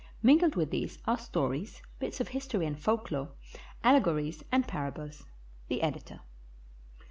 Mingled 0.23 0.55
with 0.55 0.71
these 0.71 0.97
are 1.05 1.15
stories, 1.19 1.83
bits 1.99 2.19
of 2.19 2.29
history 2.29 2.65
and 2.65 2.75
folklore, 2.79 3.33
allegories 3.83 4.43
and 4.51 4.67
parables. 4.67 5.27
The 5.67 5.83
Editor. 5.83 6.21